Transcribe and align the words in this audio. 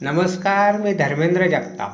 नमस्कार 0.00 0.76
मी 0.76 0.92
धर्मेंद्र 0.94 1.46
जगताप. 1.46 1.90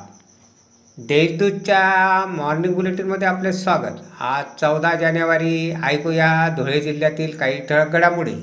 देशदूतच्या 0.98 2.26
मॉर्निंग 2.26 2.74
बुलेटिनमध्ये 2.74 3.28
आपले 3.28 3.52
स्वागत. 3.52 4.00
आज 4.20 4.44
चौदा 4.60 4.94
जानेवारी 4.94 5.74
ऐकूया 5.84 6.48
धुळे 6.56 6.80
जिल्ह्यातील 6.80 7.36
काही 7.38 7.66
ठळक 7.66 7.88
घडामोडी. 7.88 8.34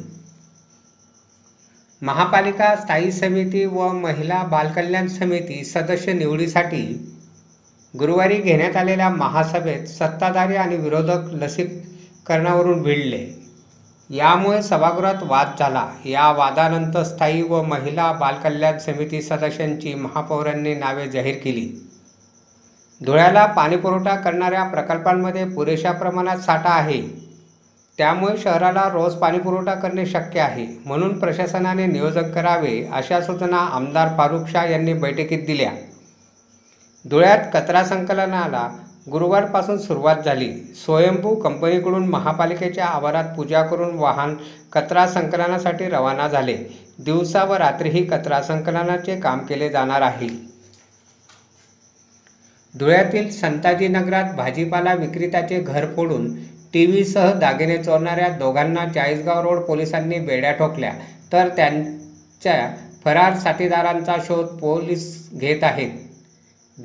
महापालिका 2.01 2.75
स्थायी 2.75 3.11
समिती 3.11 3.65
व 3.65 3.91
महिला 3.91 4.43
बालकल्याण 4.43 5.07
समिती 5.07 5.63
सदस्य 5.63 6.13
निवडीसाठी 6.13 7.15
गुरुवारी 7.99 8.35
घेण्यात 8.35 8.75
आलेल्या 8.75 9.09
महासभेत 9.09 9.87
सत्ताधारी 9.87 10.55
आणि 10.55 10.77
विरोधक 10.77 11.33
लसीकरणावरून 11.33 12.81
भिडले. 12.81 13.40
यामुळे 14.11 14.61
सभागृहात 14.61 15.23
वाद 15.23 15.47
झाला. 15.59 15.87
या 16.05 16.31
वादानंतर 16.31 17.03
स्थायी 17.03 17.41
व 17.41 17.61
महिला 17.61 18.11
बालकल्याण 18.11 18.77
समिती 18.77 19.21
सदस्यांची 19.21 19.93
महापौरांनी 19.93 20.73
नावे 20.75 21.07
जाहीर 21.07 21.35
केली. 21.43 21.87
धुळ्याला 23.05 23.45
पाणीपुरवठा 23.45 24.15
करणाऱ्या 24.15 24.63
प्रकल्पांमध्ये 24.63 25.45
पुरेशा 25.45 25.91
प्रमाणात 25.91 26.37
साठा 26.37 26.69
आहे. 26.69 27.01
त्यामुळे 27.97 28.37
शहराला 28.37 28.89
रोज 28.93 29.13
पाणीपुरवठा 29.13 29.73
करणे 29.75 30.05
शक्य 30.05 30.39
आहे. 30.39 30.67
म्हणून 30.85 31.19
प्रशासनाने 31.19 31.85
नियोजन 31.85 32.31
करावे 32.31 32.89
अशा 32.93 33.21
सूचना 33.21 33.57
आमदार 33.57 34.07
फारुख 34.17 34.45
शाह 34.47 34.71
यांनी 34.71 34.93
बैठकीत 34.93 35.45
दिल्या. 35.45 35.71
धुळ्यात 37.09 37.39
कचरा 37.53 37.83
संकलनाला 37.83 38.69
गुरुवारपासून 39.07 39.77
सुरुवात 39.77 40.15
झाली. 40.15 40.49
स्वयंभू 40.85 41.33
कंपनीकडून 41.35 42.07
महापालिकेच्या 42.07 42.85
आवारात 42.85 43.35
पूजा 43.35 43.61
करून 43.61 43.95
वाहन 43.95 44.35
कचरा 44.73 45.07
संकलनासाठी 45.07 45.85
रवाना 45.85 46.27
झाले. 46.27 46.55
दिवसा 46.99 47.43
व 47.43 47.53
रात्रीही 47.53 48.03
कचरा 48.05 48.41
संकलनाचे 48.41 49.19
काम 49.19 49.39
केले 49.39 49.69
जाणार 49.69 50.01
आहे. 50.01 50.27
धुळ्यातील 52.75 53.29
संताजीनगरात 53.31 54.33
भाजीपाला 54.35 54.93
विक्रेत्याचे 54.93 55.59
घर 55.59 55.85
फोडून 55.95 56.35
टी 56.73 56.85
व्हीसह 56.85 57.31
दागिने 57.33 57.77
चोरणाऱ्या 57.77 58.29
दोघांना 58.29 58.85
चाळीसगाव 58.85 59.41
रोड 59.41 59.59
पोलिसांनी 59.59 60.19
बेड्या 60.19 60.51
ठोकल्या. 60.51 60.93
तर 61.33 61.47
त्यांच्या 61.47 62.69
फरार 63.03 63.37
साथीदारांचा 63.37 64.15
शोध 64.27 64.45
पोलीस 64.45 65.29
घेत 65.33 65.63
आहेत. 65.63 65.89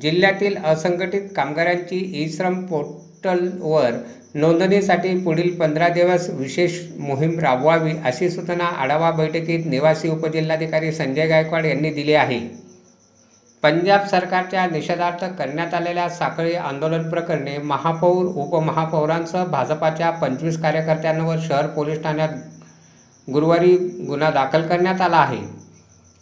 जिल्ह्यातील 0.01 0.55
असंघटित 0.65 1.21
कामगारांची 1.35 1.97
ई 2.15 2.27
श्रम 2.29 2.59
पोर्टलवर 2.65 3.95
नोंदणीसाठी 4.35 5.17
पुढील 5.17 5.55
पंधरा 5.57 5.87
दिवस 5.89 6.29
विशेष 6.29 6.79
मोहीम 6.99 7.39
राबवावी 7.39 7.91
अशी 8.05 8.29
सूचना 8.29 8.65
आढावा 8.81 9.11
बैठकीत 9.11 9.65
निवासी 9.65 10.09
उपजिल्हाधिकारी 10.09 10.91
संजय 10.91 11.27
गायकवाड 11.27 11.65
यांनी 11.65 11.89
दिली 11.91 12.13
आहे. 12.13 12.39
पंजाब 13.63 14.05
सरकारच्या 14.07 14.65
निषेधार्थ 14.67 15.23
करण्यात 15.37 15.73
आलेल्या 15.73 16.07
साखळी 16.09 16.53
आंदोलन 16.53 17.09
प्रकरणी 17.09 17.57
महापौर 17.57 18.25
उपमहापौरांसह 18.35 19.45
भाजपाच्या 19.45 20.09
पंचवीस 20.11 20.61
कार्यकर्त्यांवर 20.61 21.37
शहर 21.47 21.67
पोलीस 21.67 22.03
ठाण्यात 22.03 22.29
गुरुवारी 23.27 23.75
गुन्हा 24.07 24.29
दाखल 24.31 24.67
करण्यात 24.67 25.01
आला 25.01 25.17
आहे. 25.17 25.37